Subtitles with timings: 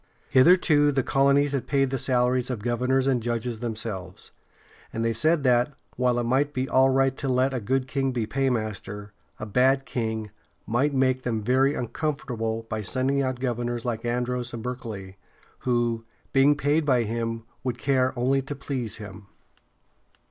[0.31, 4.31] Hitherto, the colonies had paid the salaries of governors and judges themselves,
[4.91, 8.11] and they said that, while it might be all right to let a good king
[8.11, 10.31] be paymaster, a bad king
[10.65, 15.17] might make them very uncomfortable by sending out governors like Andros and Berkeley,
[15.59, 19.27] who, being paid by him, would care only to please him.